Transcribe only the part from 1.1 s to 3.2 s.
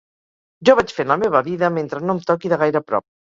la meva vida mentre no em toqui de gaire prop.